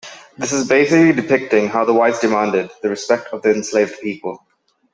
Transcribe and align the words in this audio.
This 0.35 0.51
is 0.51 0.67
basically 0.67 1.13
depicting 1.13 1.67
how 1.67 1.85
the 1.85 1.93
whites 1.93 2.21
demanded 2.21 2.71
the 2.81 2.89
respect 2.89 3.27
of 3.33 3.43
the 3.43 3.53
enslaved 3.53 4.01
people. 4.01 4.43